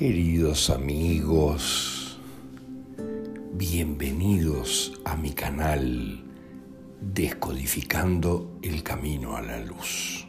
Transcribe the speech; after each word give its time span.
Queridos 0.00 0.70
amigos, 0.70 2.18
bienvenidos 3.52 4.98
a 5.04 5.14
mi 5.14 5.32
canal 5.32 6.24
Descodificando 7.02 8.58
el 8.62 8.82
Camino 8.82 9.36
a 9.36 9.42
la 9.42 9.60
Luz. 9.60 10.26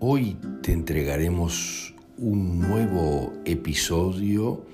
Hoy 0.00 0.36
te 0.62 0.72
entregaremos 0.72 1.94
un 2.18 2.60
nuevo 2.60 3.32
episodio 3.46 4.66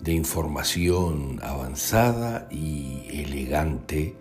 de 0.00 0.12
información 0.12 1.40
avanzada 1.42 2.46
y 2.52 3.02
elegante 3.10 4.14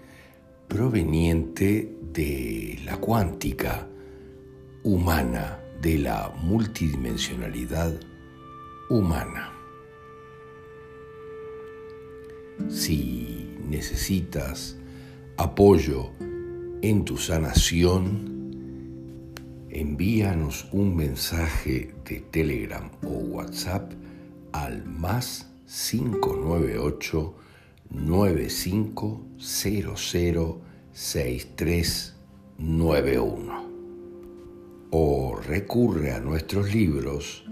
proveniente 0.68 1.96
de 2.02 2.80
la 2.84 2.98
cuántica 2.98 3.88
humana 4.82 5.61
de 5.82 5.98
la 5.98 6.32
multidimensionalidad 6.42 8.00
humana. 8.90 9.52
Si 12.70 13.58
necesitas 13.68 14.78
apoyo 15.38 16.12
en 16.82 17.04
tu 17.04 17.18
sanación, 17.18 18.30
envíanos 19.70 20.70
un 20.72 20.96
mensaje 20.96 21.94
de 22.06 22.20
Telegram 22.20 22.92
o 23.04 23.10
WhatsApp 23.10 23.92
al 24.52 24.86
más 24.86 25.50
598 25.66 27.36
9500 27.90 30.58
6391 30.94 33.72
o 34.92 35.21
recurre 35.52 36.14
a 36.14 36.20
nuestros 36.22 36.74
libros 36.74 37.44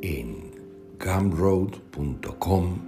en 0.00 0.50
gumroad.com 0.98 2.78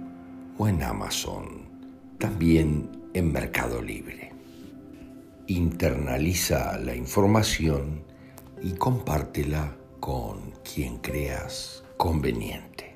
o 0.57 0.67
en 0.67 0.81
Amazon, 0.81 1.69
también 2.17 2.89
en 3.13 3.31
Mercado 3.31 3.83
Libre. 3.83 4.33
Internaliza 5.45 6.79
la 6.79 6.95
información 6.95 8.01
y 8.59 8.71
compártela 8.71 9.77
con 9.99 10.53
quien 10.63 10.97
creas 10.97 11.83
conveniente. 11.95 12.86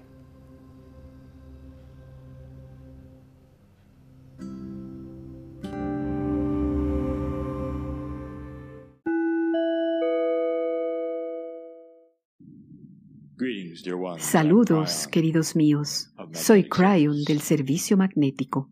Saludos, 14.19 15.07
queridos 15.07 15.55
míos. 15.55 16.11
Soy 16.33 16.67
Cryon 16.67 17.23
del 17.23 17.41
Servicio 17.41 17.97
Magnético. 17.97 18.69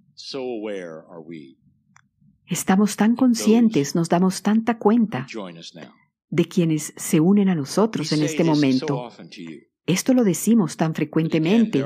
Estamos 2.45 2.95
tan 2.95 3.15
conscientes, 3.15 3.95
nos 3.95 4.09
damos 4.09 4.41
tanta 4.41 4.77
cuenta 4.77 5.27
de 6.30 6.45
quienes 6.45 6.93
se 6.95 7.19
unen 7.19 7.49
a 7.49 7.55
nosotros 7.55 8.11
en 8.11 8.23
este 8.23 8.43
momento. 8.43 9.09
Esto 9.85 10.13
lo 10.13 10.23
decimos 10.23 10.77
tan 10.77 10.93
frecuentemente, 10.93 11.85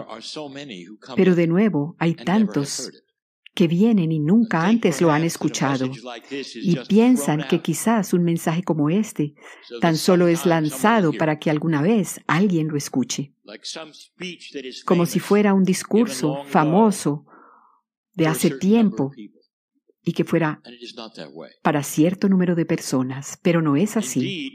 pero 1.15 1.35
de 1.35 1.47
nuevo 1.47 1.95
hay 1.99 2.15
tantos 2.15 3.02
que 3.53 3.67
vienen 3.67 4.11
y 4.11 4.19
nunca 4.19 4.65
antes 4.65 5.01
lo 5.01 5.11
han 5.11 5.23
escuchado. 5.23 5.89
y 6.55 6.75
piensan 6.87 7.47
que 7.47 7.61
quizás 7.61 8.13
un 8.13 8.23
mensaje 8.23 8.63
como 8.63 8.89
este 8.89 9.35
tan 9.79 9.97
solo 9.97 10.27
es 10.27 10.45
lanzado 10.45 11.13
para 11.13 11.37
que 11.37 11.49
alguna 11.49 11.81
vez 11.81 12.19
alguien 12.27 12.67
lo 12.67 12.77
escuche, 12.77 13.33
como 14.85 15.05
si 15.05 15.19
fuera 15.19 15.53
un 15.53 15.63
discurso 15.63 16.43
famoso 16.45 17.25
de 18.13 18.27
hace 18.27 18.49
tiempo 18.51 19.11
y 20.05 20.13
que 20.13 20.23
fuera 20.23 20.61
para 21.61 21.83
cierto 21.83 22.27
número 22.27 22.55
de 22.55 22.65
personas, 22.65 23.39
pero 23.41 23.61
no 23.61 23.75
es 23.75 23.95
así. 23.95 24.53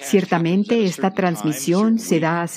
Ciertamente 0.00 0.84
esta 0.84 1.12
transmisión 1.12 1.98
se 1.98 2.20
da 2.20 2.48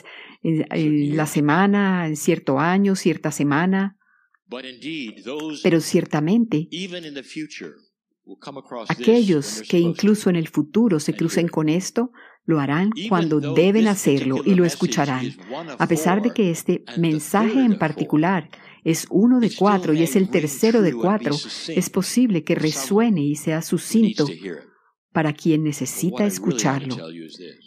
en 0.42 1.16
la 1.16 1.28
semana, 1.28 2.08
en 2.08 2.16
cierto 2.16 2.60
año, 2.60 2.96
cierta 2.96 3.32
semana, 3.32 3.98
pero 5.64 5.82
ciertamente, 5.82 6.68
aquellos 8.90 9.64
que 9.70 9.80
incluso 9.80 10.30
en 10.30 10.36
el 10.36 10.48
futuro 10.48 11.00
se 11.00 11.16
crucen 11.16 11.48
con 11.48 11.70
esto, 11.70 12.12
lo 12.46 12.60
harán 12.60 12.92
cuando 13.10 13.40
deben 13.40 13.88
hacerlo 13.88 14.42
y 14.46 14.56
lo 14.56 14.66
escucharán. 14.66 15.34
A 15.78 15.88
pesar 15.88 16.22
de 16.22 16.32
que 16.32 16.50
este 16.50 16.84
mensaje 16.98 17.60
en 17.60 17.78
particular 17.78 18.50
es 18.84 19.06
uno 19.10 19.42
de 19.42 19.54
cuatro 19.54 19.94
y 19.94 20.02
es 20.04 20.16
el 20.16 20.30
tercero 20.30 20.82
de 20.82 20.94
cuatro, 20.94 21.36
es 21.68 21.90
posible 21.90 22.44
que 22.44 22.56
resuene 22.56 23.22
y 23.22 23.36
sea 23.36 23.62
sucinto 23.62 24.26
para 25.12 25.34
quien 25.34 25.64
necesita 25.64 26.26
escucharlo. 26.26 26.96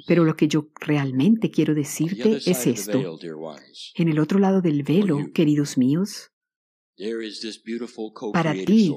Pero 0.06 0.24
lo 0.24 0.34
que 0.34 0.48
yo 0.48 0.68
realmente 0.80 1.50
quiero 1.50 1.74
decirte 1.74 2.38
es 2.46 2.66
esto. 2.66 3.18
En 3.96 4.08
el 4.08 4.18
otro 4.18 4.38
lado 4.38 4.62
del 4.62 4.82
velo, 4.82 5.30
queridos 5.34 5.76
míos, 5.76 6.30
para 8.32 8.52
ti 8.52 8.94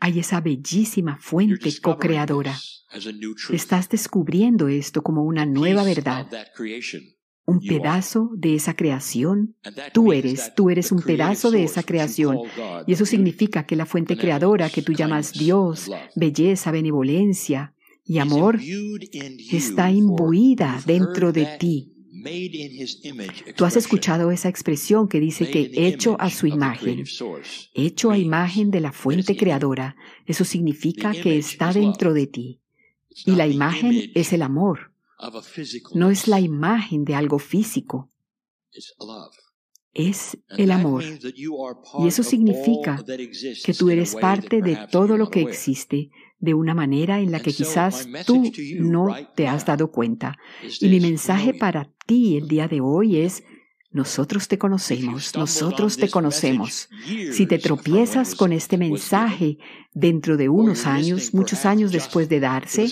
hay 0.00 0.18
esa 0.18 0.40
bellísima 0.40 1.16
fuente 1.18 1.70
co-creadora. 1.80 2.54
Estás 3.50 3.88
descubriendo 3.88 4.68
esto 4.68 5.02
como 5.02 5.22
una 5.22 5.46
nueva 5.46 5.82
verdad. 5.82 6.26
Un 7.46 7.60
pedazo 7.60 8.30
de 8.36 8.54
esa 8.54 8.74
creación. 8.74 9.56
Tú 9.92 10.12
eres, 10.12 10.52
tú 10.54 10.70
eres 10.70 10.92
un 10.92 11.02
pedazo 11.02 11.50
de 11.50 11.64
esa 11.64 11.82
creación. 11.82 12.38
Y 12.86 12.92
eso 12.92 13.06
significa 13.06 13.66
que 13.66 13.76
la 13.76 13.86
fuente 13.86 14.16
creadora 14.16 14.70
que 14.70 14.82
tú 14.82 14.92
llamas 14.92 15.32
Dios, 15.32 15.90
belleza, 16.16 16.70
benevolencia 16.70 17.74
y 18.04 18.18
amor, 18.18 18.60
está 19.50 19.90
imbuida 19.90 20.82
dentro 20.86 21.32
de 21.32 21.56
ti 21.58 21.93
Tú 23.56 23.64
has 23.64 23.76
escuchado 23.76 24.30
esa 24.30 24.48
expresión 24.48 25.08
que 25.08 25.20
dice 25.20 25.50
que 25.50 25.70
hecho 25.74 26.16
a 26.18 26.30
su 26.30 26.46
imagen, 26.46 27.04
hecho 27.74 28.10
a 28.10 28.18
imagen 28.18 28.70
de 28.70 28.80
la 28.80 28.92
fuente 28.92 29.36
creadora. 29.36 29.96
Eso 30.26 30.44
significa 30.44 31.12
que 31.12 31.36
está 31.36 31.72
dentro 31.72 32.14
de 32.14 32.26
ti. 32.26 32.60
Y 33.26 33.32
la 33.32 33.46
imagen 33.46 34.10
es 34.14 34.32
el 34.32 34.42
amor. 34.42 34.92
No 35.94 36.10
es 36.10 36.28
la 36.28 36.40
imagen 36.40 37.04
de 37.04 37.14
algo 37.14 37.38
físico. 37.38 38.10
Es 39.92 40.36
el 40.56 40.70
amor. 40.72 41.04
Y 41.04 42.08
eso 42.08 42.22
significa 42.22 43.04
que 43.64 43.74
tú 43.74 43.90
eres 43.90 44.16
parte 44.16 44.60
de 44.60 44.78
todo 44.90 45.16
lo 45.16 45.30
que 45.30 45.42
existe 45.42 46.10
de 46.38 46.54
una 46.54 46.74
manera 46.74 47.20
en 47.20 47.32
la 47.32 47.40
que 47.40 47.52
quizás 47.52 48.08
tú 48.26 48.52
no 48.78 49.14
te 49.34 49.48
has 49.48 49.64
dado 49.64 49.90
cuenta. 49.90 50.36
Y 50.80 50.88
mi 50.88 51.00
mensaje 51.00 51.54
para 51.54 51.90
ti 52.06 52.36
el 52.36 52.48
día 52.48 52.68
de 52.68 52.80
hoy 52.80 53.18
es, 53.18 53.44
nosotros 53.94 54.48
te 54.48 54.58
conocemos, 54.58 55.36
nosotros 55.36 55.96
te 55.96 56.10
conocemos. 56.10 56.88
Si 57.30 57.46
te 57.46 57.58
tropiezas 57.58 58.34
con 58.34 58.52
este 58.52 58.76
mensaje 58.76 59.58
dentro 59.92 60.36
de 60.36 60.48
unos 60.48 60.86
años, 60.86 61.32
muchos 61.32 61.64
años 61.64 61.92
después 61.92 62.28
de 62.28 62.40
darse, 62.40 62.88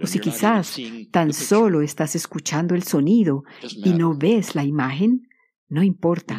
o 0.00 0.06
si 0.06 0.20
quizás 0.20 0.78
tan 1.10 1.32
solo 1.32 1.82
estás 1.82 2.14
escuchando 2.14 2.76
el 2.76 2.84
sonido 2.84 3.42
y 3.84 3.90
no 3.90 4.16
ves 4.16 4.54
la 4.54 4.64
imagen, 4.64 5.28
no 5.68 5.82
importa. 5.82 6.38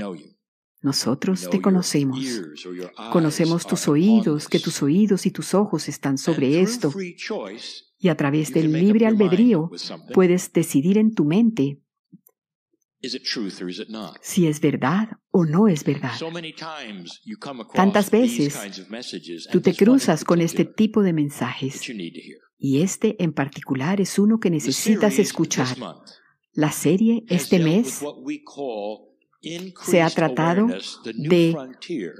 Nosotros 0.87 1.49
te 1.49 1.59
conocemos. 1.59 2.25
Conocemos 3.11 3.67
tus 3.67 3.89
oídos, 3.89 4.47
que 4.47 4.57
tus 4.57 4.81
oídos 4.81 5.25
y 5.25 5.31
tus 5.31 5.53
ojos 5.53 5.89
están 5.89 6.17
sobre 6.17 6.61
esto. 6.61 6.93
Y 7.99 8.07
a 8.07 8.15
través 8.15 8.53
del 8.53 8.71
libre 8.71 9.05
albedrío 9.05 9.69
puedes 10.13 10.53
decidir 10.53 10.97
en 10.97 11.13
tu 11.13 11.25
mente 11.25 11.81
si 14.21 14.47
es 14.47 14.61
verdad 14.61 15.09
o 15.29 15.43
no 15.43 15.67
es 15.67 15.83
verdad. 15.83 16.13
Tantas 17.73 18.09
veces 18.09 18.57
tú 19.51 19.59
te 19.59 19.75
cruzas 19.75 20.23
con 20.23 20.39
este 20.39 20.63
tipo 20.63 21.03
de 21.03 21.11
mensajes 21.11 21.81
y 22.57 22.81
este 22.81 23.21
en 23.21 23.33
particular 23.33 23.99
es 23.99 24.17
uno 24.17 24.39
que 24.39 24.49
necesitas 24.49 25.19
escuchar. 25.19 25.75
La 26.53 26.71
serie 26.71 27.25
este 27.27 27.59
mes 27.59 28.01
se 29.41 30.01
ha 30.01 30.09
tratado 30.09 30.67
de 31.13 31.55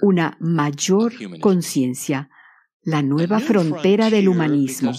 una 0.01 0.37
mayor 0.39 1.13
conciencia, 1.39 2.29
la 2.83 3.01
nueva 3.01 3.39
frontera 3.39 4.09
del 4.09 4.29
humanismo, 4.29 4.91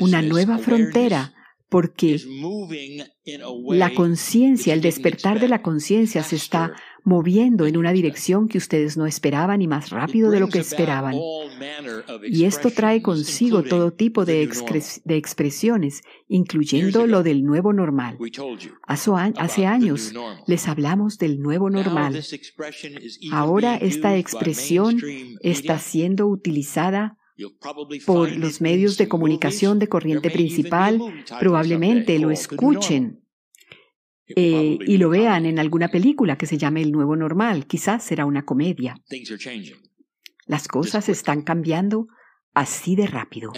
una 0.00 0.22
nueva 0.22 0.58
frontera 0.58 1.32
porque 1.72 2.20
la 3.70 3.94
conciencia, 3.94 4.74
el 4.74 4.82
despertar 4.82 5.40
de 5.40 5.48
la 5.48 5.62
conciencia 5.62 6.22
se 6.22 6.36
está 6.36 6.74
moviendo 7.02 7.66
en 7.66 7.78
una 7.78 7.92
dirección 7.92 8.46
que 8.46 8.58
ustedes 8.58 8.98
no 8.98 9.06
esperaban 9.06 9.62
y 9.62 9.68
más 9.68 9.88
rápido 9.88 10.30
de 10.30 10.38
lo 10.38 10.48
que 10.48 10.58
esperaban. 10.58 11.14
Y 12.24 12.44
esto 12.44 12.70
trae 12.70 13.00
consigo 13.00 13.62
todo 13.62 13.90
tipo 13.90 14.26
de, 14.26 14.42
expresiones, 14.42 16.02
incluyendo 16.28 17.06
lo 17.06 17.22
del 17.22 17.42
nuevo 17.42 17.72
normal. 17.72 18.18
Hace 18.86 19.64
años 19.64 20.12
les 20.46 20.68
hablamos 20.68 21.16
del 21.16 21.40
nuevo 21.40 21.70
normal. 21.70 22.22
Ahora 23.32 23.76
esta 23.76 24.18
expresión 24.18 24.98
está 25.40 25.78
siendo 25.78 26.26
utilizada 26.26 27.16
por 28.06 28.36
los 28.36 28.60
medios 28.60 28.98
de 28.98 29.08
comunicación 29.08 29.78
de 29.78 29.88
corriente 29.88 30.30
principal, 30.30 31.00
probablemente 31.40 32.18
lo 32.18 32.30
escuchen 32.30 33.22
eh, 34.28 34.78
y 34.86 34.96
lo 34.98 35.10
vean 35.10 35.46
en 35.46 35.58
alguna 35.58 35.88
película 35.88 36.36
que 36.36 36.46
se 36.46 36.58
llame 36.58 36.82
El 36.82 36.92
Nuevo 36.92 37.16
Normal. 37.16 37.66
Quizás 37.66 38.04
será 38.04 38.26
una 38.26 38.44
comedia. 38.44 38.96
Las 40.46 40.68
cosas 40.68 41.08
están 41.08 41.42
cambiando 41.42 42.08
así 42.54 42.96
de 42.96 43.06
rápido. 43.06 43.52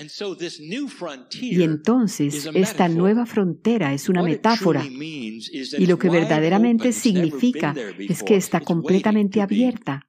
Y 1.41 1.63
entonces 1.63 2.49
esta 2.55 2.89
nueva 2.89 3.27
frontera 3.27 3.93
es 3.93 4.09
una 4.09 4.23
metáfora. 4.23 4.85
y 4.85 5.87
lo 5.87 5.99
que 5.99 6.09
verdaderamente 6.09 6.93
significa 6.93 7.75
es 7.99 8.23
que 8.23 8.37
está 8.37 8.61
completamente 8.61 9.41
abierta 9.41 10.07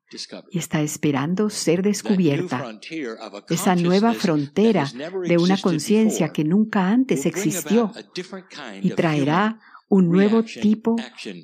y 0.52 0.60
está 0.60 0.82
esperando 0.82 1.50
ser 1.50 1.82
descubierta. 1.82 2.80
Esa 3.50 3.76
nueva 3.76 4.14
frontera 4.14 4.88
de 5.28 5.38
una 5.38 5.58
conciencia 5.58 6.32
que 6.32 6.44
nunca 6.44 6.90
antes 6.90 7.26
existió 7.26 7.92
y 8.82 8.90
traerá 8.92 9.60
un 9.88 10.10
nuevo 10.10 10.44
tipo 10.44 10.96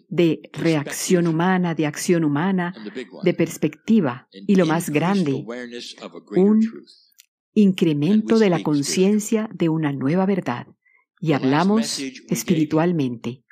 de 0.10 0.50
reacción 0.54 1.28
humana, 1.28 1.76
de 1.76 1.86
acción 1.86 2.24
humana, 2.24 2.74
de 3.24 3.34
perspectiva. 3.34 4.28
y 4.32 4.56
lo 4.56 4.66
más 4.66 4.90
grande, 4.90 5.46
un 6.36 6.60
incremento 7.54 8.40
de 8.40 8.50
la 8.50 8.64
conciencia 8.64 9.50
de 9.54 9.70
una 9.70 9.92
nueva 9.92 10.26
verdad. 10.26 10.68
Y 11.20 11.34
hablamos 11.34 12.00
espiritualmente. 12.30 13.44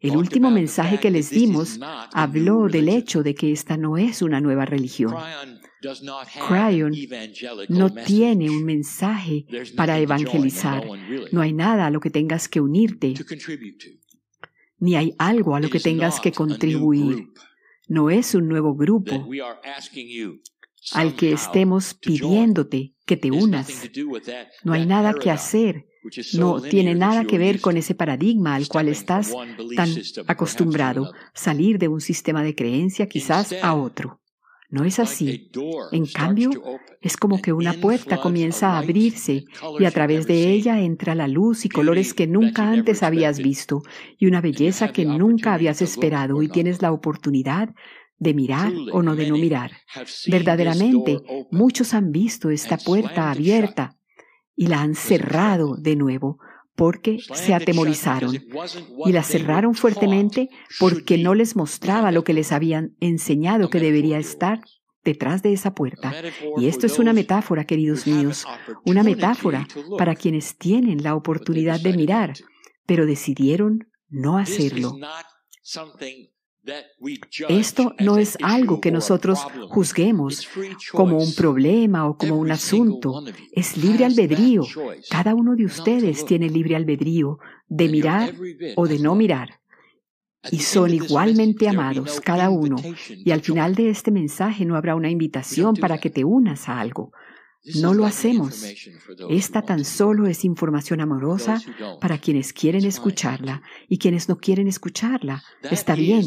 El 0.00 0.16
último 0.16 0.50
mensaje 0.50 0.98
que 0.98 1.10
les 1.10 1.30
dimos 1.30 1.80
habló 2.12 2.68
del 2.68 2.88
hecho 2.88 3.22
de 3.22 3.34
que 3.34 3.52
esta 3.52 3.76
no 3.76 3.96
es 3.96 4.20
una 4.20 4.40
nueva 4.40 4.66
religión. 4.66 5.14
Cryon 6.46 6.92
no 7.68 7.92
tiene 7.92 8.50
un 8.50 8.64
mensaje 8.64 9.46
para 9.76 9.98
evangelizar. 9.98 10.84
No 11.32 11.40
hay 11.40 11.52
nada 11.52 11.86
a 11.86 11.90
lo 11.90 12.00
que 12.00 12.10
tengas 12.10 12.48
que 12.48 12.60
unirte, 12.60 13.14
ni 14.78 14.96
hay 14.96 15.14
algo 15.18 15.54
a 15.54 15.60
lo 15.60 15.70
que 15.70 15.80
tengas 15.80 16.20
que 16.20 16.32
contribuir. 16.32 17.28
No 17.88 18.10
es 18.10 18.34
un 18.34 18.48
nuevo 18.48 18.74
grupo 18.74 19.26
al 20.92 21.16
que 21.16 21.32
estemos 21.32 21.94
pidiéndote 21.94 22.93
que 23.04 23.16
te 23.16 23.30
unas. 23.30 23.90
No 24.62 24.72
hay 24.72 24.86
nada 24.86 25.14
que 25.14 25.30
hacer. 25.30 25.86
No 26.34 26.60
tiene 26.60 26.94
nada 26.94 27.24
que 27.24 27.38
ver 27.38 27.60
con 27.60 27.76
ese 27.76 27.94
paradigma 27.94 28.54
al 28.54 28.68
cual 28.68 28.88
estás 28.88 29.32
tan 29.74 29.88
acostumbrado, 30.26 31.12
salir 31.32 31.78
de 31.78 31.88
un 31.88 32.00
sistema 32.00 32.42
de 32.42 32.54
creencia 32.54 33.08
quizás 33.08 33.54
a 33.62 33.74
otro. 33.74 34.20
No 34.68 34.84
es 34.84 34.98
así. 34.98 35.50
En 35.92 36.06
cambio, 36.06 36.50
es 37.00 37.16
como 37.16 37.40
que 37.40 37.52
una 37.52 37.74
puerta 37.74 38.20
comienza 38.20 38.72
a 38.72 38.78
abrirse 38.78 39.44
y 39.78 39.84
a 39.84 39.90
través 39.92 40.26
de 40.26 40.50
ella 40.50 40.80
entra 40.80 41.14
la 41.14 41.28
luz 41.28 41.64
y 41.64 41.68
colores 41.68 42.12
que 42.12 42.26
nunca 42.26 42.70
antes 42.70 43.02
habías 43.02 43.38
visto 43.38 43.82
y 44.18 44.26
una 44.26 44.40
belleza 44.40 44.92
que 44.92 45.04
nunca 45.04 45.54
habías 45.54 45.80
esperado 45.80 46.42
y 46.42 46.48
tienes 46.48 46.82
la 46.82 46.92
oportunidad 46.92 47.74
de 48.18 48.34
mirar 48.34 48.72
o 48.92 49.02
no 49.02 49.16
de 49.16 49.28
no 49.28 49.36
mirar. 49.36 49.72
Verdaderamente, 50.26 51.20
muchos 51.50 51.94
han 51.94 52.12
visto 52.12 52.50
esta 52.50 52.76
puerta 52.78 53.30
abierta 53.30 53.96
y 54.56 54.68
la 54.68 54.80
han 54.80 54.94
cerrado 54.94 55.76
de 55.76 55.96
nuevo 55.96 56.38
porque 56.76 57.18
se 57.34 57.54
atemorizaron 57.54 58.36
y 59.06 59.12
la 59.12 59.22
cerraron 59.22 59.74
fuertemente 59.74 60.48
porque 60.80 61.18
no 61.18 61.34
les 61.34 61.54
mostraba 61.54 62.10
lo 62.10 62.24
que 62.24 62.34
les 62.34 62.50
habían 62.52 62.96
enseñado 63.00 63.70
que 63.70 63.78
debería 63.78 64.18
estar 64.18 64.60
detrás 65.04 65.42
de 65.42 65.52
esa 65.52 65.74
puerta. 65.74 66.12
Y 66.56 66.66
esto 66.66 66.86
es 66.86 66.98
una 66.98 67.12
metáfora, 67.12 67.64
queridos 67.64 68.06
míos, 68.06 68.44
una 68.84 69.02
metáfora 69.02 69.68
para 69.98 70.14
quienes 70.14 70.56
tienen 70.56 71.02
la 71.02 71.14
oportunidad 71.14 71.80
de 71.80 71.92
mirar, 71.92 72.32
pero 72.86 73.06
decidieron 73.06 73.86
no 74.08 74.38
hacerlo. 74.38 74.96
Esto 77.48 77.94
no 78.00 78.16
es 78.16 78.38
algo 78.42 78.80
que 78.80 78.90
nosotros 78.90 79.38
juzguemos 79.68 80.48
como 80.92 81.18
un 81.18 81.34
problema 81.34 82.08
o 82.08 82.16
como 82.16 82.36
un 82.36 82.50
asunto. 82.50 83.22
Es 83.52 83.76
libre 83.76 84.04
albedrío. 84.04 84.62
Cada 85.10 85.34
uno 85.34 85.56
de 85.56 85.66
ustedes 85.66 86.24
tiene 86.24 86.48
libre 86.48 86.76
albedrío 86.76 87.38
de 87.68 87.88
mirar 87.88 88.34
o 88.76 88.86
de 88.86 88.98
no 88.98 89.14
mirar. 89.14 89.60
Y 90.50 90.58
son 90.58 90.92
igualmente 90.92 91.68
amados, 91.68 92.20
cada 92.20 92.50
uno. 92.50 92.76
Y 93.08 93.30
al 93.30 93.40
final 93.40 93.74
de 93.74 93.90
este 93.90 94.10
mensaje 94.10 94.64
no 94.64 94.76
habrá 94.76 94.94
una 94.94 95.10
invitación 95.10 95.74
para 95.74 95.98
que 95.98 96.10
te 96.10 96.24
unas 96.24 96.68
a 96.68 96.80
algo. 96.80 97.12
No 97.80 97.94
lo 97.94 98.04
hacemos. 98.04 98.62
Esta 99.30 99.62
tan 99.62 99.84
solo 99.84 100.26
es 100.26 100.44
información 100.44 101.00
amorosa 101.00 101.62
para 102.00 102.18
quienes 102.18 102.52
quieren 102.52 102.84
escucharla 102.84 103.62
y 103.88 103.98
quienes 103.98 104.28
no 104.28 104.36
quieren 104.36 104.68
escucharla. 104.68 105.42
Está 105.70 105.94
bien. 105.94 106.26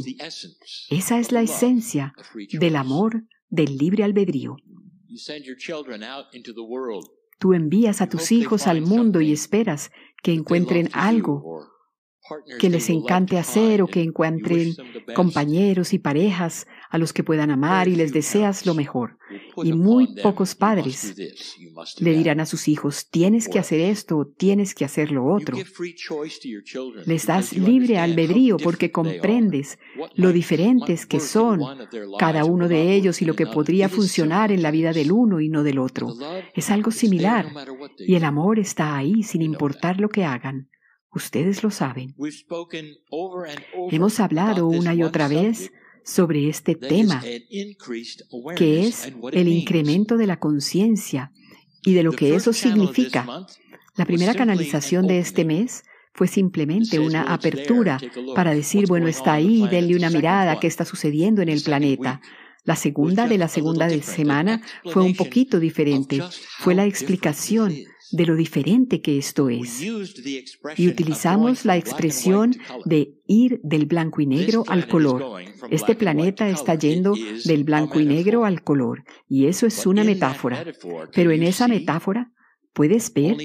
Esa 0.90 1.20
es 1.20 1.32
la 1.32 1.42
esencia 1.42 2.14
del 2.54 2.76
amor 2.76 3.24
del 3.50 3.78
libre 3.78 4.04
albedrío. 4.04 4.58
Tú 7.40 7.54
envías 7.54 8.02
a 8.02 8.10
tus 8.10 8.32
hijos 8.32 8.68
al 8.68 8.82
mundo 8.82 9.22
y 9.22 9.32
esperas 9.32 9.92
que 10.24 10.34
encuentren 10.34 10.90
algo 10.94 11.68
que 12.60 12.70
les 12.70 12.90
encante 12.90 13.38
hacer 13.38 13.82
o 13.82 13.88
que 13.88 14.02
encuentren 14.02 14.76
compañeros 15.16 15.94
y 15.94 16.00
parejas 16.00 16.68
a 16.90 16.98
los 16.98 17.14
que 17.14 17.24
puedan 17.24 17.52
amar 17.52 17.88
y 17.88 17.96
les 17.96 18.14
deseas 18.14 18.66
lo 18.66 18.74
mejor. 18.74 19.18
Y 19.64 19.74
muy 19.74 20.16
pocos 20.22 20.56
padres 20.56 21.16
le 22.00 22.14
dirán 22.14 22.40
a 22.40 22.46
sus 22.46 22.68
hijos, 22.68 23.10
tienes 23.10 23.50
que 23.50 23.60
hacer 23.60 23.80
esto, 23.80 24.26
tienes 24.38 24.74
que 24.74 24.86
hacer 24.86 25.12
lo 25.12 25.26
otro. 25.26 25.58
Les 27.06 27.26
das 27.26 27.54
libre 27.54 27.98
albedrío 27.98 28.58
porque 28.58 28.92
comprendes 28.92 29.80
lo 30.16 30.32
diferentes 30.32 31.06
que 31.06 31.20
son 31.20 31.62
cada 32.20 32.46
uno 32.46 32.68
de 32.68 32.94
ellos 32.94 33.22
y 33.22 33.26
lo 33.26 33.36
que 33.36 33.48
podría 33.48 33.90
funcionar 33.90 34.52
en 34.52 34.62
la 34.62 34.72
vida 34.72 34.94
del 34.94 35.12
uno 35.12 35.42
y 35.42 35.50
no 35.50 35.64
del 35.64 35.80
otro. 35.80 36.14
Es 36.54 36.70
algo 36.70 36.92
similar 36.92 37.52
y 37.98 38.16
el 38.16 38.24
amor 38.24 38.60
está 38.60 38.96
ahí 38.96 39.24
sin 39.24 39.42
importar 39.42 40.00
lo 40.00 40.10
que 40.10 40.24
hagan. 40.24 40.70
Ustedes 41.18 41.64
lo 41.64 41.72
saben. 41.72 42.14
Hemos 43.90 44.20
hablado 44.20 44.68
una 44.68 44.94
y 44.94 45.02
otra 45.02 45.28
vez 45.28 45.72
sobre 46.04 46.48
este 46.48 46.76
tema, 46.76 47.24
que 48.56 48.86
es 48.86 49.12
el 49.32 49.48
incremento 49.48 50.16
de 50.16 50.28
la 50.28 50.40
conciencia 50.40 51.32
y 51.82 51.96
de 51.96 52.04
lo 52.04 52.12
que 52.12 52.36
eso 52.36 52.54
significa. 52.54 53.26
La 53.96 54.06
primera 54.06 54.36
canalización 54.36 55.08
de 55.08 55.18
este 55.18 55.44
mes 55.44 55.84
fue 56.14 56.28
simplemente 56.28 57.00
una 57.00 57.24
apertura 57.24 58.00
para 58.36 58.54
decir, 58.54 58.86
bueno, 58.86 59.08
está 59.08 59.34
ahí, 59.34 59.68
denle 59.72 59.96
una 59.96 60.12
mirada, 60.12 60.60
qué 60.60 60.68
está 60.68 60.86
sucediendo 60.86 61.42
en 61.42 61.50
el 61.50 61.64
planeta. 61.64 62.22
La 62.64 62.76
segunda 62.76 63.28
de 63.28 63.40
la 63.40 63.48
segunda 63.48 63.88
de 63.88 64.04
semana 64.04 64.62
fue 64.86 65.02
un 65.02 65.16
poquito 65.16 65.60
diferente. 65.60 66.22
Fue 66.60 66.76
la 66.76 66.86
explicación 66.86 67.74
de 68.12 68.26
lo 68.26 68.36
diferente 68.36 69.02
que 69.02 69.18
esto 69.18 69.50
es. 69.50 69.82
Y 69.82 70.88
utilizamos 70.88 71.66
la 71.66 71.78
expresión 71.78 72.56
de 72.86 73.16
ir 73.28 73.60
del 73.64 73.86
blanco 73.86 74.22
y 74.22 74.26
negro 74.26 74.64
al 74.68 74.88
color. 74.88 75.42
Este 75.70 75.96
planeta 75.96 76.48
está 76.50 76.76
yendo 76.76 77.14
del 77.46 77.64
blanco 77.64 78.00
y 78.00 78.06
negro 78.06 78.46
al 78.46 78.64
color, 78.64 79.04
y 79.28 79.48
eso 79.48 79.66
es 79.66 79.86
una 79.86 80.04
metáfora. 80.04 80.66
Pero 81.14 81.32
en 81.32 81.44
esa 81.44 81.68
metáfora 81.68 82.32
puedes 82.74 83.12
ver 83.12 83.38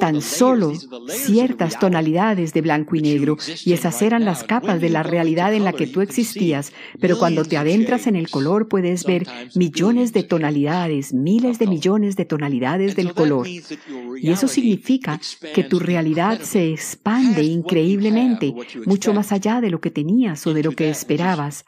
tan 0.00 0.22
solo 0.22 0.72
ciertas 1.08 1.78
tonalidades 1.78 2.54
de 2.54 2.62
blanco 2.62 2.96
y 2.96 3.02
negro, 3.02 3.36
y 3.64 3.74
esas 3.74 4.00
eran 4.00 4.24
las 4.24 4.44
capas 4.44 4.80
de 4.80 4.88
la 4.88 5.02
realidad 5.02 5.52
en 5.52 5.64
la 5.64 5.74
que 5.74 5.86
tú 5.86 6.00
existías, 6.00 6.72
pero 6.98 7.18
cuando 7.18 7.44
te 7.44 7.58
adentras 7.58 8.06
en 8.06 8.16
el 8.16 8.30
color 8.30 8.68
puedes 8.68 9.04
ver 9.04 9.26
millones 9.54 10.14
de 10.14 10.22
tonalidades, 10.22 11.12
miles 11.12 11.58
de 11.58 11.66
millones 11.66 12.16
de 12.16 12.24
tonalidades 12.24 12.96
del 12.96 13.12
color. 13.12 13.46
Y 13.46 14.30
eso 14.30 14.48
significa 14.48 15.20
que 15.54 15.64
tu 15.64 15.78
realidad 15.78 16.40
se 16.40 16.72
expande 16.72 17.42
increíblemente, 17.42 18.54
mucho 18.86 19.12
más 19.12 19.32
allá 19.32 19.60
de 19.60 19.70
lo 19.70 19.80
que 19.80 19.90
tenías 19.90 20.46
o 20.46 20.54
de 20.54 20.62
lo 20.62 20.72
que 20.72 20.88
esperabas, 20.88 21.66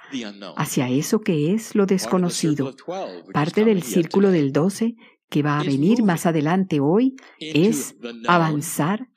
hacia 0.56 0.88
eso 0.88 1.20
que 1.20 1.52
es 1.52 1.74
lo 1.74 1.84
desconocido. 1.84 2.74
Parte 3.32 3.64
del 3.64 3.82
círculo 3.82 4.30
del 4.30 4.52
12 4.52 4.96
que 5.28 5.42
va 5.42 5.58
a 5.58 5.64
venir 5.64 6.02
más 6.02 6.26
adelante 6.26 6.80
hoy 6.80 7.16
es 7.38 7.96
avanzar 8.26 9.08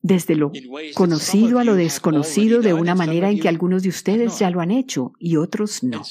desde 0.00 0.36
lo 0.36 0.52
conocido 0.94 1.58
a 1.58 1.64
lo 1.64 1.74
desconocido 1.74 2.62
de 2.62 2.72
una 2.72 2.94
manera 2.94 3.30
en 3.30 3.40
que 3.40 3.48
algunos 3.48 3.82
de 3.82 3.88
ustedes 3.88 4.38
ya 4.38 4.48
lo 4.50 4.60
han 4.60 4.70
hecho 4.70 5.12
y 5.18 5.36
otros 5.36 5.82
no. 5.82 6.02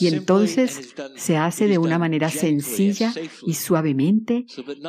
Y 0.00 0.08
entonces 0.08 0.94
se 1.16 1.36
hace 1.36 1.68
de 1.68 1.78
una 1.78 1.98
manera 1.98 2.28
sencilla 2.28 3.12
y 3.46 3.54
suavemente 3.54 4.46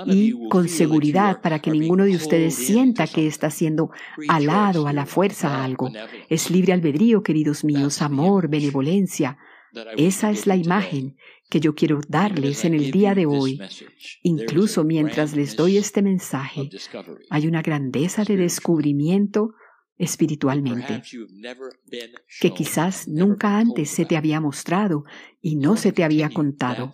y 0.08 0.48
con 0.50 0.68
seguridad 0.70 1.42
para 1.42 1.60
que 1.60 1.72
ninguno 1.72 2.06
de 2.06 2.16
ustedes 2.16 2.56
sienta 2.56 3.08
que 3.08 3.28
está 3.28 3.52
siendo 3.52 3.92
alado 4.28 4.88
a 4.88 4.94
la 4.94 5.06
fuerza 5.06 5.56
a 5.56 5.64
algo. 5.64 5.92
Es 6.28 6.50
libre 6.50 6.74
albedrío, 6.74 7.22
queridos 7.22 7.64
míos, 7.64 8.02
amor, 8.02 8.48
benevolencia. 8.48 9.38
Esa 9.98 10.32
es 10.32 10.48
la 10.48 10.56
imagen 10.56 11.18
que 11.50 11.60
yo 11.60 11.76
quiero 11.76 12.00
darles 12.08 12.66
en 12.66 12.74
el 12.74 12.92
día 12.92 13.14
de 13.16 13.26
hoy. 13.26 13.60
Incluso 14.24 14.84
mientras 14.84 15.36
les 15.36 15.56
doy 15.56 15.78
este 15.78 16.02
mensaje, 16.02 16.70
hay 17.30 17.48
una 17.48 17.62
grandeza 17.62 18.24
de 18.24 18.38
descubrimiento 18.38 19.54
espiritualmente 19.98 21.02
que 22.42 22.52
quizás 22.52 23.08
nunca 23.08 23.58
antes 23.58 23.90
se 23.90 24.06
te 24.06 24.18
había 24.18 24.42
mostrado 24.42 25.06
y 25.42 25.56
no 25.56 25.78
se 25.78 25.92
te 25.92 26.04
había 26.04 26.30
contado. 26.30 26.92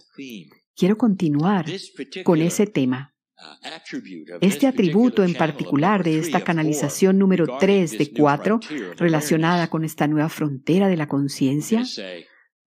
Quiero 0.76 0.98
continuar 0.98 1.66
con 2.24 2.42
ese 2.42 2.68
tema. 2.68 3.16
Este 4.40 4.68
atributo 4.68 5.24
en 5.24 5.34
particular 5.34 6.04
de 6.04 6.20
esta 6.20 6.42
canalización 6.42 7.18
número 7.18 7.58
3 7.60 7.98
de 7.98 8.12
4, 8.12 8.60
relacionada 8.98 9.68
con 9.68 9.84
esta 9.84 10.08
nueva 10.08 10.30
frontera 10.30 10.88
de 10.88 10.98
la 10.98 11.08
conciencia, 11.08 11.84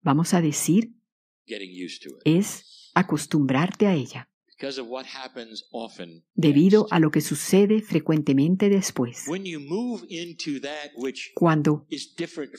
vamos 0.05 0.35
a 0.35 0.41
decir 0.41 0.93
es 2.25 2.91
acostumbrarte 2.95 3.87
a 3.87 3.95
ella. 3.95 4.31
Debido 6.35 6.87
a 6.91 7.01
lo 7.01 7.11
que 7.11 7.21
sucede 7.21 7.83
frecuentemente 7.83 8.69
después. 8.69 9.25
Cuando 11.35 11.87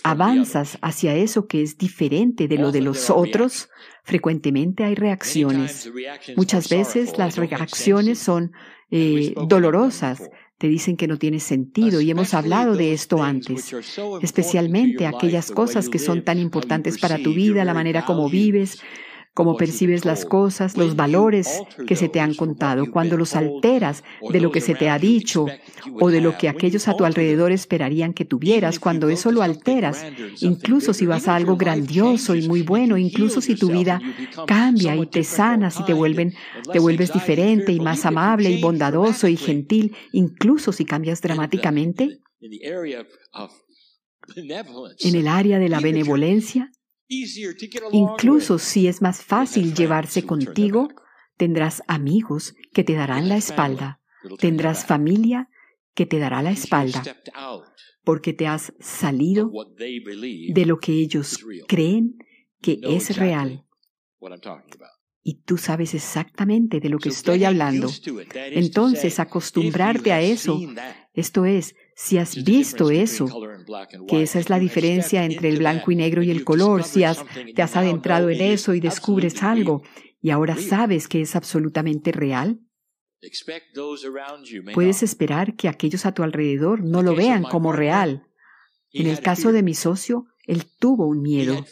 avanzas 0.03 0.77
hacia 0.81 1.15
eso 1.15 1.47
que 1.47 1.61
es 1.61 1.77
diferente 1.77 2.47
de 2.47 2.57
lo 2.57 2.71
de 2.71 2.81
los 2.81 3.09
otros, 3.09 3.69
frecuentemente 4.03 4.83
hay 4.83 4.95
reacciones. 4.95 5.89
Muchas 6.35 6.69
veces 6.69 7.17
las 7.17 7.37
reacciones 7.37 8.19
son 8.19 8.51
eh, 8.91 9.33
dolorosas, 9.47 10.29
te 10.57 10.67
dicen 10.67 10.95
que 10.95 11.07
no 11.07 11.17
tiene 11.17 11.39
sentido 11.39 11.99
y 11.99 12.09
hemos 12.09 12.33
hablado 12.33 12.75
de 12.75 12.93
esto 12.93 13.21
antes, 13.21 13.75
especialmente 14.21 15.05
aquellas 15.05 15.51
cosas 15.51 15.89
que 15.89 15.99
son 15.99 16.23
tan 16.23 16.39
importantes 16.39 16.97
para 16.97 17.17
tu 17.17 17.33
vida, 17.33 17.65
la 17.65 17.73
manera 17.73 18.05
como 18.05 18.29
vives, 18.29 18.81
cómo 19.35 19.57
percibes 19.57 20.05
las 20.05 20.23
cosas, 20.23 20.77
los 20.77 20.95
valores 20.95 21.61
que 21.85 21.97
se 21.97 22.07
te 22.07 22.21
han 22.21 22.33
contado, 22.33 22.89
cuando 22.89 23.17
los 23.17 23.35
alteras 23.35 24.05
de 24.31 24.39
lo 24.39 24.49
que 24.49 24.61
se 24.61 24.75
te 24.75 24.89
ha 24.89 24.97
dicho 24.97 25.45
o 25.99 26.09
de 26.09 26.21
lo 26.21 26.37
que 26.37 26.47
aquellos 26.47 26.87
a 26.87 26.95
tu 26.95 27.03
alrededor 27.03 27.51
esperarían 27.51 28.13
que 28.13 28.23
tuvieras, 28.23 28.79
cuando 28.79 29.09
eso 29.09 29.33
lo 29.33 29.43
alteras, 29.43 30.05
incluso 30.39 30.93
si 30.93 31.05
vas 31.05 31.27
a 31.27 31.35
algo 31.35 31.57
grandioso 31.57 32.33
y 32.33 32.47
muy 32.47 32.61
bueno, 32.61 32.97
incluso 32.97 33.41
si 33.41 33.55
tu 33.55 33.69
vida 33.69 34.01
cambia 34.47 34.95
y 34.95 35.05
te 35.05 35.25
sanas 35.25 35.81
y 35.81 35.83
te 35.83 35.93
vuelven, 35.93 36.33
te 36.71 36.79
vuelves 36.79 37.11
diferente 37.11 37.73
y 37.73 37.81
más 37.81 38.05
amable 38.05 38.49
y 38.49 38.61
bondadoso 38.61 39.27
y 39.27 39.35
gentil, 39.35 39.93
incluso 40.13 40.71
si 40.71 40.85
cambias 40.85 41.21
dramáticamente, 41.21 42.21
en 45.03 45.15
el 45.15 45.27
área 45.27 45.59
de 45.59 45.67
la 45.67 45.81
benevolencia, 45.81 46.71
Incluso 47.91 48.57
si 48.57 48.87
es 48.87 49.01
más 49.01 49.21
fácil 49.21 49.73
llevarse 49.73 50.23
contigo, 50.23 50.89
tendrás 51.37 51.83
amigos 51.87 52.55
que 52.73 52.83
te 52.83 52.93
darán 52.93 53.29
la 53.29 53.37
espalda, 53.37 54.01
tendrás 54.39 54.85
familia 54.85 55.49
que 55.93 56.05
te 56.05 56.19
dará 56.19 56.41
la 56.41 56.51
espalda, 56.51 57.03
porque 58.03 58.33
te 58.33 58.47
has 58.47 58.73
salido 58.79 59.51
de 59.77 60.65
lo 60.65 60.79
que 60.79 60.93
ellos 60.93 61.39
creen 61.67 62.17
que 62.61 62.79
es 62.83 63.15
real. 63.15 63.65
Y 65.27 65.41
tú 65.41 65.57
sabes 65.57 65.95
exactamente 65.95 66.79
de 66.79 66.89
lo 66.89 66.99
que 66.99 67.09
estoy 67.09 67.45
hablando. 67.45 67.89
Entonces, 68.33 69.19
acostumbrarte 69.19 70.11
a 70.11 70.21
eso, 70.21 70.61
esto 71.13 71.45
es, 71.45 71.75
si 71.95 72.17
has 72.17 72.43
visto 72.43 72.91
eso, 72.91 73.27
que 74.07 74.23
esa 74.23 74.39
es 74.39 74.49
la 74.49 74.59
diferencia 74.59 75.25
entre 75.25 75.49
el 75.49 75.59
blanco 75.59 75.91
y 75.91 75.95
negro 75.95 76.23
y 76.23 76.31
el 76.31 76.43
color, 76.43 76.83
si 76.83 77.03
has, 77.03 77.23
te 77.55 77.61
has 77.61 77.75
adentrado 77.75 78.29
en 78.29 78.41
eso 78.41 78.73
y 78.73 78.79
descubres 78.79 79.43
algo 79.43 79.83
y 80.21 80.31
ahora 80.31 80.57
sabes 80.57 81.07
que 81.07 81.21
es 81.21 81.35
absolutamente 81.35 82.11
real, 82.11 82.59
puedes 84.73 85.03
esperar 85.03 85.55
que 85.55 85.67
aquellos 85.67 86.05
a 86.05 86.13
tu 86.13 86.23
alrededor 86.23 86.83
no 86.83 87.01
lo 87.03 87.15
vean 87.15 87.43
como 87.43 87.71
real. 87.71 88.27
En 88.91 89.07
el 89.07 89.19
caso 89.19 89.51
de 89.51 89.61
mi 89.61 89.73
socio, 89.73 90.25
él 90.47 90.63
tuvo 90.79 91.07
un 91.07 91.21
miedo. 91.21 91.63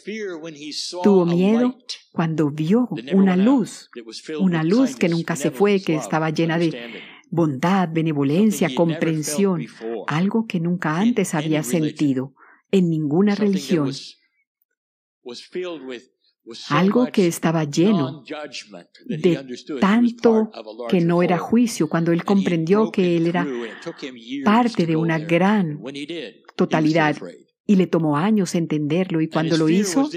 Tuvo 1.02 1.26
miedo 1.26 1.78
cuando 2.12 2.50
vio 2.50 2.88
una 3.12 3.36
luz, 3.36 3.90
una 4.38 4.62
luz 4.62 4.96
que 4.96 5.08
nunca 5.08 5.34
se 5.36 5.50
fue, 5.50 5.80
que 5.80 5.96
estaba 5.96 6.30
llena 6.30 6.58
de 6.58 7.02
bondad, 7.34 7.88
benevolencia, 7.92 8.74
comprensión, 8.74 9.66
algo 10.06 10.46
que 10.46 10.60
nunca 10.60 10.98
antes 10.98 11.34
había 11.34 11.62
sentido 11.64 12.34
en 12.70 12.88
ninguna 12.88 13.34
religión, 13.34 13.90
algo 16.68 17.06
que 17.06 17.26
estaba 17.26 17.64
lleno 17.64 18.22
de 19.06 19.58
tanto 19.80 20.50
que 20.88 21.00
no 21.00 21.22
era 21.22 21.38
juicio 21.38 21.88
cuando 21.88 22.12
él 22.12 22.24
comprendió 22.24 22.92
que 22.92 23.16
él 23.16 23.26
era 23.26 23.46
parte 24.44 24.86
de 24.86 24.94
una 24.94 25.18
gran 25.18 25.80
totalidad 26.54 27.16
y 27.66 27.76
le 27.76 27.86
tomó 27.86 28.16
años 28.16 28.54
entenderlo 28.54 29.20
y 29.20 29.28
cuando 29.28 29.56
lo 29.56 29.68
hizo, 29.68 30.08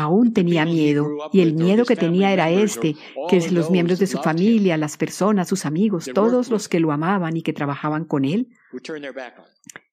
Aún 0.00 0.32
tenía 0.32 0.64
miedo, 0.64 1.06
y 1.30 1.40
el 1.42 1.52
miedo 1.52 1.84
que 1.84 1.94
tenía 1.94 2.32
era 2.32 2.50
este, 2.50 2.96
que 3.28 3.50
los 3.50 3.70
miembros 3.70 3.98
de 3.98 4.06
su 4.06 4.16
familia, 4.16 4.78
las 4.78 4.96
personas, 4.96 5.46
sus 5.46 5.66
amigos, 5.66 6.08
todos 6.14 6.48
los 6.48 6.70
que 6.70 6.80
lo 6.80 6.90
amaban 6.90 7.36
y 7.36 7.42
que 7.42 7.52
trabajaban 7.52 8.06
con 8.06 8.24
él, 8.24 8.48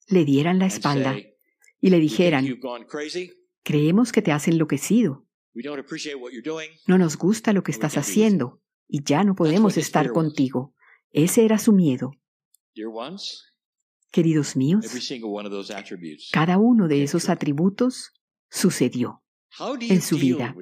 le 0.08 0.24
dieran 0.24 0.60
la 0.60 0.66
espalda 0.66 1.18
y 1.82 1.90
le 1.90 2.00
dijeran, 2.00 2.48
creemos 3.64 4.14
que 4.14 4.22
te 4.22 4.32
has 4.32 4.48
enloquecido, 4.48 5.26
no 6.88 6.98
nos 6.98 7.18
gusta 7.18 7.52
lo 7.52 7.64
que 7.64 7.72
estás 7.72 7.98
haciendo 7.98 8.62
y 8.88 9.04
ya 9.04 9.26
no 9.26 9.36
podemos 9.36 9.76
estar 9.76 10.14
contigo. 10.14 10.74
Ese 11.12 11.44
era 11.44 11.58
su 11.58 11.74
miedo. 11.74 12.12
Queridos 14.10 14.56
míos, 14.56 14.86
cada 16.32 16.58
uno 16.58 16.88
de 16.88 17.04
esos 17.04 17.28
atributos 17.28 18.14
sucedió 18.50 19.22
en 19.82 20.02
su 20.02 20.18
vida. 20.18 20.56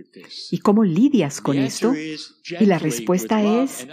¿Y 0.51 0.59
cómo 0.59 0.83
lidias 0.83 1.41
con 1.41 1.57
esto? 1.57 1.93
Y 1.93 2.65
la 2.65 2.79
respuesta 2.79 3.63
es 3.63 3.87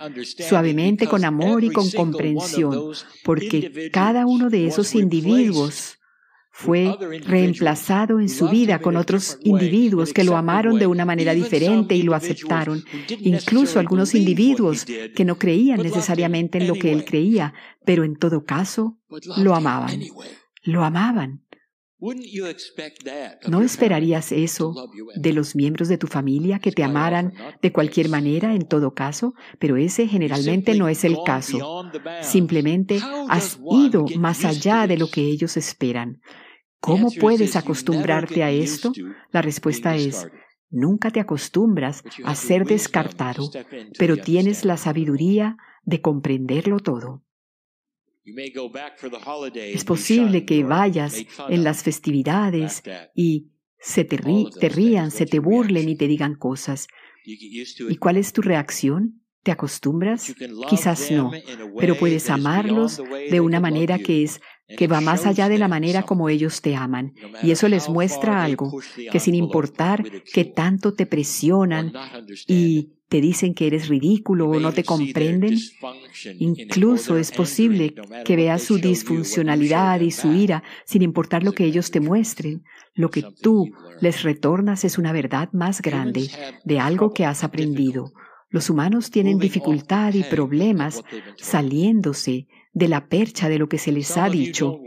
suavemente, 0.48 1.06
con 1.06 1.24
amor 1.24 1.64
y 1.64 1.70
con 1.70 1.90
comprensión, 1.90 2.92
porque 3.24 3.90
cada 3.92 4.26
uno 4.26 4.50
de 4.50 4.66
esos 4.66 4.94
individuos 4.94 5.98
fue 6.54 6.94
reemplazado 7.24 8.20
en 8.20 8.28
su 8.28 8.48
vida 8.48 8.80
con 8.80 8.96
otros 8.96 9.38
individuos 9.42 10.12
que 10.12 10.22
lo 10.22 10.36
amaron 10.36 10.78
de 10.78 10.86
una 10.86 11.06
manera 11.06 11.32
diferente 11.32 11.96
y 11.96 12.02
lo 12.02 12.14
aceptaron. 12.14 12.84
Incluso 13.20 13.80
algunos 13.80 14.14
individuos 14.14 14.84
que 14.84 15.24
no 15.24 15.38
creían 15.38 15.82
necesariamente 15.82 16.58
en 16.58 16.68
lo 16.68 16.74
que 16.74 16.92
él 16.92 17.06
creía, 17.06 17.54
pero 17.86 18.04
en 18.04 18.16
todo 18.16 18.44
caso 18.44 18.98
lo 19.38 19.54
amaban. 19.54 20.02
Lo 20.62 20.84
amaban. 20.84 21.42
¿No 23.48 23.62
esperarías 23.62 24.32
eso 24.32 24.74
de 25.14 25.32
los 25.32 25.54
miembros 25.54 25.88
de 25.88 25.98
tu 25.98 26.08
familia 26.08 26.58
que 26.58 26.72
te 26.72 26.82
amaran 26.82 27.32
de 27.60 27.72
cualquier 27.72 28.08
manera 28.08 28.54
en 28.54 28.66
todo 28.66 28.92
caso? 28.92 29.34
Pero 29.60 29.76
ese 29.76 30.08
generalmente 30.08 30.74
no 30.74 30.88
es 30.88 31.04
el 31.04 31.16
caso. 31.24 31.84
Simplemente 32.22 33.00
has 33.28 33.60
ido 33.70 34.06
más 34.18 34.44
allá 34.44 34.88
de 34.88 34.98
lo 34.98 35.08
que 35.08 35.22
ellos 35.22 35.56
esperan. 35.56 36.20
¿Cómo 36.80 37.08
puedes 37.20 37.54
acostumbrarte 37.54 38.42
a 38.42 38.50
esto? 38.50 38.92
La 39.30 39.40
respuesta 39.40 39.94
es, 39.94 40.26
nunca 40.70 41.12
te 41.12 41.20
acostumbras 41.20 42.02
a 42.24 42.34
ser 42.34 42.64
descartado, 42.64 43.48
pero 43.96 44.16
tienes 44.16 44.64
la 44.64 44.76
sabiduría 44.76 45.56
de 45.84 46.00
comprenderlo 46.00 46.80
todo. 46.80 47.22
Es 49.74 49.84
posible 49.84 50.44
que 50.44 50.64
vayas 50.64 51.24
en 51.48 51.64
las 51.64 51.82
festividades 51.82 52.82
y 53.14 53.48
se 53.78 54.04
te, 54.04 54.16
rían, 54.16 55.10
se 55.10 55.26
te 55.26 55.40
burlen 55.40 55.88
y 55.88 55.96
te 55.96 56.06
digan 56.06 56.36
cosas. 56.36 56.86
¿Y 57.24 57.96
cuál 57.96 58.16
es 58.16 58.32
tu 58.32 58.42
reacción? 58.42 59.22
¿Te 59.42 59.50
acostumbras? 59.50 60.32
Quizás 60.68 61.10
no, 61.10 61.32
pero 61.76 61.96
puedes 61.96 62.30
amarlos 62.30 63.02
de 63.28 63.40
una 63.40 63.58
manera 63.58 63.98
que 63.98 64.22
es 64.22 64.40
que 64.76 64.86
va 64.86 65.00
más 65.00 65.26
allá 65.26 65.48
de 65.48 65.58
la 65.58 65.68
manera 65.68 66.04
como 66.04 66.28
ellos 66.28 66.62
te 66.62 66.76
aman. 66.76 67.14
Y 67.42 67.50
eso 67.50 67.68
les 67.68 67.88
muestra 67.88 68.44
algo, 68.44 68.80
que 69.10 69.20
sin 69.20 69.34
importar 69.34 70.04
que 70.32 70.44
tanto 70.44 70.94
te 70.94 71.06
presionan 71.06 71.92
y 72.46 72.92
te 73.12 73.20
dicen 73.20 73.52
que 73.52 73.66
eres 73.66 73.88
ridículo 73.88 74.48
o 74.48 74.58
no 74.58 74.72
te 74.72 74.84
comprenden. 74.84 75.58
Incluso 76.38 77.18
es 77.18 77.30
posible 77.30 77.94
que 78.24 78.36
veas 78.36 78.62
su 78.62 78.78
disfuncionalidad 78.78 80.00
y 80.00 80.10
su 80.10 80.32
ira 80.32 80.62
sin 80.86 81.02
importar 81.02 81.42
lo 81.42 81.52
que 81.52 81.66
ellos 81.66 81.90
te 81.90 82.00
muestren. 82.00 82.64
Lo 82.94 83.10
que 83.10 83.22
tú 83.42 83.70
les 84.00 84.22
retornas 84.22 84.86
es 84.86 84.96
una 84.96 85.12
verdad 85.12 85.50
más 85.52 85.82
grande 85.82 86.30
de 86.64 86.80
algo 86.80 87.12
que 87.12 87.26
has 87.26 87.44
aprendido. 87.44 88.14
Los 88.48 88.70
humanos 88.70 89.10
tienen 89.10 89.38
dificultad 89.38 90.14
y 90.14 90.22
problemas 90.22 91.02
saliéndose 91.36 92.46
de 92.74 92.88
la 92.88 93.06
percha 93.06 93.48
de 93.48 93.58
lo 93.58 93.68
que 93.68 93.78
se 93.78 93.92
les 93.92 94.16
ha 94.16 94.28
dicho. 94.28 94.80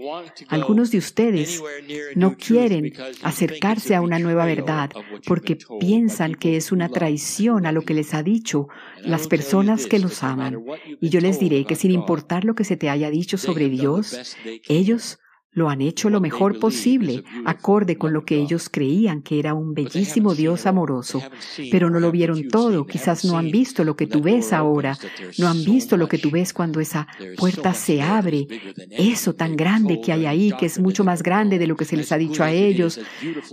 Algunos 0.47 0.91
de 0.91 0.97
ustedes 0.97 1.61
no 2.15 2.35
quieren 2.35 2.93
acercarse 3.21 3.95
a 3.95 4.01
una 4.01 4.19
nueva 4.19 4.45
verdad 4.45 4.89
porque 5.25 5.57
piensan 5.79 6.33
que 6.35 6.57
es 6.57 6.71
una 6.71 6.89
traición 6.89 7.65
a 7.65 7.71
lo 7.71 7.83
que 7.83 7.93
les 7.93 8.13
ha 8.13 8.23
dicho 8.23 8.67
las 9.01 9.27
personas 9.27 9.85
que 9.85 9.99
los 9.99 10.23
aman. 10.23 10.63
Y 10.99 11.09
yo 11.09 11.21
les 11.21 11.39
diré 11.39 11.65
que 11.65 11.75
sin 11.75 11.91
importar 11.91 12.43
lo 12.43 12.55
que 12.55 12.63
se 12.63 12.77
te 12.77 12.89
haya 12.89 13.09
dicho 13.09 13.37
sobre 13.37 13.69
Dios, 13.69 14.35
ellos 14.67 15.19
lo 15.55 15.69
han 15.69 15.81
hecho 15.81 16.09
lo 16.09 16.21
mejor 16.21 16.59
posible, 16.59 17.23
acorde 17.45 17.97
con 17.97 18.13
lo 18.13 18.25
que 18.25 18.35
ellos 18.35 18.69
creían 18.69 19.21
que 19.21 19.39
era 19.39 19.53
un 19.53 19.73
bellísimo 19.73 20.35
Dios 20.35 20.65
amoroso. 20.65 21.23
Pero 21.71 21.89
no 21.89 21.99
lo 22.01 22.11
vieron 22.11 22.49
todo, 22.49 22.85
quizás 22.85 23.23
no 23.23 23.37
han 23.37 23.49
visto 23.49 23.85
lo 23.85 23.95
que 23.95 24.05
tú 24.05 24.21
ves 24.21 24.51
ahora, 24.51 24.97
no 25.39 25.47
han 25.47 25.63
visto 25.63 25.95
lo 25.95 26.09
que 26.09 26.17
tú 26.17 26.29
ves 26.29 26.53
cuando 26.53 26.81
esa 26.81 27.07
puerta 27.37 27.73
se 27.73 28.01
abre, 28.01 28.47
eso 28.91 29.33
tan 29.33 29.55
grande 29.55 30.01
que 30.01 30.11
hay 30.11 30.25
ahí, 30.25 30.53
que 30.59 30.65
es 30.65 30.77
mucho 30.77 31.05
más 31.05 31.23
grande 31.23 31.57
de 31.57 31.67
lo 31.67 31.77
que 31.77 31.85
se 31.85 31.95
les 31.95 32.11
ha 32.11 32.17
dicho 32.17 32.43
a 32.43 32.51
ellos, 32.51 32.99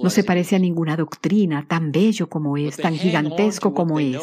no 0.03 0.11
se 0.11 0.25
parece 0.25 0.57
a 0.57 0.59
ninguna 0.59 0.97
doctrina, 0.97 1.67
tan 1.69 1.93
bello 1.93 2.29
como 2.29 2.57
es, 2.57 2.77
tan 2.77 2.97
gigantesco 2.97 3.73
como 3.75 4.01
es. 4.01 4.21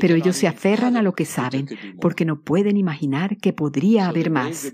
Pero 0.00 0.14
ellos 0.14 0.36
se 0.36 0.46
aferran 0.46 0.96
a 0.96 1.02
lo 1.02 1.12
que 1.14 1.24
saben, 1.24 1.68
porque 2.00 2.24
no 2.24 2.40
pueden 2.40 2.76
imaginar 2.76 3.36
que 3.38 3.52
podría 3.52 4.06
haber 4.06 4.30
más. 4.30 4.72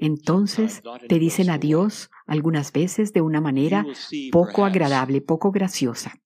Entonces 0.00 0.82
te 1.08 1.20
dicen 1.20 1.50
adiós 1.50 1.67
Dios 1.68 2.10
algunas 2.26 2.72
veces 2.72 3.12
de 3.12 3.20
una 3.20 3.42
manera 3.42 3.84
poco 4.32 4.64
agradable, 4.64 5.20
poco 5.20 5.50
graciosa. 5.52 6.18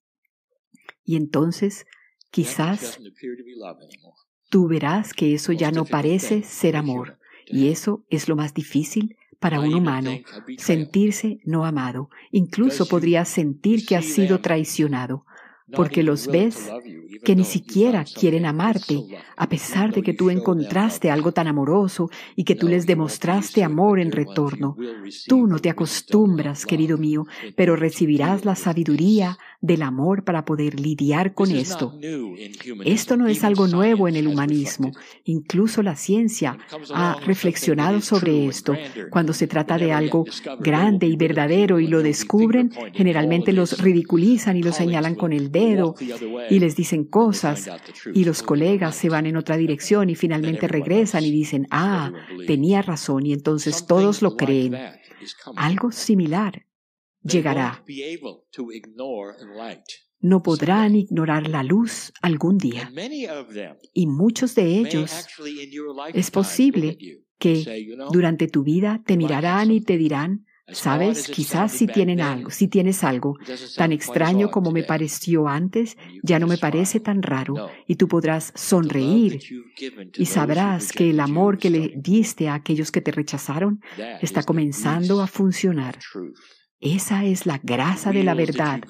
Y 1.05 1.17
entonces, 1.17 1.85
quizás 2.31 3.01
tú 4.51 4.69
verás 4.69 5.13
que 5.13 5.35
eso 5.35 5.51
ya 5.53 5.73
no 5.73 5.85
parece 5.85 6.45
ser 6.45 6.77
amor. 6.77 7.19
Y 7.47 7.71
eso 7.71 8.05
es 8.09 8.29
lo 8.29 8.37
más 8.37 8.55
difícil 8.55 9.17
para 9.41 9.59
un 9.59 9.75
humano, 9.75 10.13
sentirse 10.59 11.41
no 11.45 11.65
amado. 11.65 12.09
Incluso 12.31 12.87
podrías 12.87 13.29
sentir 13.29 13.85
que 13.85 13.97
has 13.97 14.05
sido 14.05 14.41
traicionado 14.41 15.27
porque 15.75 16.02
los 16.02 16.26
ves 16.26 16.71
que 17.25 17.37
ni 17.37 17.45
siquiera 17.45 18.05
quieren 18.05 18.47
amarte, 18.47 19.05
a 19.37 19.49
pesar 19.49 19.93
de 19.93 20.02
que 20.02 20.12
tú 20.12 20.31
encontraste 20.31 21.11
algo 21.11 21.33
tan 21.33 21.47
amoroso 21.47 22.11
y 22.37 22.45
que 22.45 22.55
tú 22.55 22.69
les 22.69 22.87
demostraste 22.87 23.62
amor 23.62 24.00
en 24.00 24.12
retorno. 24.12 24.76
Tú 25.29 25.47
no 25.47 25.59
te 25.59 25.71
acostumbras, 25.71 26.67
querido 26.67 26.99
mío, 26.99 27.26
pero 27.57 27.76
recibirás 27.76 28.45
la 28.45 28.57
sabiduría 28.57 29.38
del 29.61 29.83
amor 29.83 30.25
para 30.25 30.45
poder 30.45 30.81
lidiar 30.81 31.35
con 31.35 31.50
esto. 31.52 31.97
Esto 32.85 33.17
no 33.17 33.29
es 33.29 33.45
algo 33.45 33.69
nuevo 33.69 34.09
en 34.09 34.17
el 34.17 34.26
humanismo. 34.26 34.91
Incluso 35.25 35.83
la 35.83 35.95
ciencia 35.95 36.59
ha 36.93 37.17
reflexionado 37.25 38.00
sobre 38.00 38.47
esto. 38.47 38.75
Cuando 39.11 39.33
se 39.33 39.47
trata 39.47 39.79
de 39.79 39.93
algo 39.93 40.25
grande 40.59 41.07
y 41.07 41.17
verdadero 41.17 41.79
y 41.79 41.87
lo 41.87 42.02
descubren, 42.02 42.73
generalmente 42.93 43.52
los 43.52 43.81
ridiculizan 43.81 44.57
y 44.57 44.62
lo 44.62 44.73
señalan 44.73 45.14
con 45.14 45.33
el 45.33 45.52
dedo 45.62 45.95
y 46.50 46.59
les 46.59 46.76
dicen 46.76 47.04
cosas 47.04 47.69
y 48.14 48.25
los 48.25 48.42
colegas 48.42 48.97
se 48.97 49.09
van 49.09 49.26
en 49.26 49.37
otra 49.37 49.57
dirección 49.57 50.11
y 50.11 50.14
finalmente 50.14 50.69
regresan 50.69 51.25
y 51.25 51.31
dicen, 51.31 51.66
ah, 51.71 52.12
tenía 52.47 52.83
razón 52.83 53.26
y 53.26 53.33
entonces 53.33 53.87
todos 53.87 54.23
lo 54.23 54.37
creen. 54.37 54.76
Algo 55.57 55.92
similar 55.92 56.66
llegará. 57.23 57.85
No 60.21 60.42
podrán 60.42 60.95
ignorar 60.95 61.49
la 61.49 61.62
luz 61.64 62.12
algún 62.23 62.59
día. 62.59 62.92
Y 63.92 64.07
muchos 64.07 64.55
de 64.55 64.79
ellos 64.79 65.27
es 66.14 66.31
posible 66.31 66.96
que 67.38 67.88
durante 68.12 68.46
tu 68.46 68.62
vida 68.62 69.03
te 69.05 69.16
mirarán 69.16 69.72
y 69.72 69.81
te 69.81 69.96
dirán, 69.96 70.46
Sabes, 70.68 71.27
quizás 71.27 71.72
si 71.72 71.87
tienen 71.87 72.20
algo, 72.20 72.51
si 72.51 72.68
tienes 72.68 73.03
algo 73.03 73.37
tan 73.77 73.90
extraño 73.90 74.51
como 74.51 74.70
me 74.70 74.85
pareció 74.85 75.48
antes, 75.48 75.96
ya 76.22 76.38
no 76.38 76.46
me 76.46 76.57
parece 76.57 77.01
tan 77.01 77.22
raro 77.22 77.68
y 77.87 77.96
tú 77.96 78.07
podrás 78.07 78.53
sonreír 78.55 79.40
y 80.16 80.27
sabrás 80.27 80.92
que 80.92 81.11
el 81.11 81.20
amor 81.20 81.59
que 81.59 81.70
le 81.70 81.92
diste 81.96 82.48
a 82.48 82.55
aquellos 82.55 82.92
que 82.92 83.01
te 83.01 83.11
rechazaron 83.11 83.81
está 84.20 84.44
comenzando 84.44 85.20
a 85.20 85.27
funcionar. 85.27 85.98
Esa 86.81 87.25
es 87.25 87.44
la 87.44 87.59
grasa 87.62 88.12
de 88.12 88.22
la 88.22 88.35
verdad. 88.35 88.81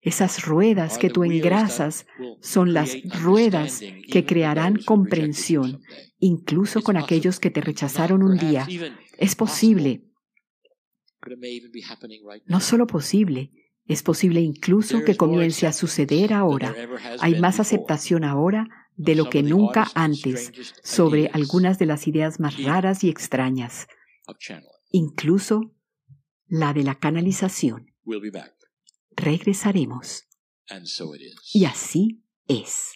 Esas 0.00 0.46
ruedas 0.46 0.98
que 0.98 1.10
tú 1.10 1.24
engrasas 1.24 2.06
son 2.40 2.72
las 2.72 2.96
ruedas 3.22 3.82
que 4.10 4.24
crearán 4.24 4.76
comprensión, 4.76 5.82
incluso 6.18 6.82
con 6.82 6.96
aquellos 6.96 7.38
que 7.38 7.50
te 7.50 7.60
rechazaron 7.60 8.22
un 8.22 8.38
día. 8.38 8.66
Es 9.18 9.34
posible 9.34 10.04
no 12.46 12.60
solo 12.60 12.86
posible, 12.86 13.50
es 13.86 14.02
posible 14.02 14.40
incluso 14.40 15.04
que 15.04 15.16
comience 15.16 15.66
a 15.66 15.72
suceder 15.72 16.32
ahora. 16.32 16.74
Hay 17.20 17.40
más 17.40 17.60
aceptación 17.60 18.24
ahora 18.24 18.68
de 18.96 19.14
lo 19.14 19.30
que 19.30 19.42
nunca 19.42 19.88
antes 19.94 20.52
sobre 20.82 21.28
algunas 21.28 21.78
de 21.78 21.86
las 21.86 22.06
ideas 22.08 22.40
más 22.40 22.62
raras 22.62 23.04
y 23.04 23.08
extrañas, 23.08 23.86
incluso 24.90 25.74
la 26.48 26.72
de 26.72 26.82
la 26.82 26.94
canalización. 26.96 27.92
Regresaremos. 29.16 30.24
Y 31.54 31.64
así 31.64 32.24
es. 32.48 32.94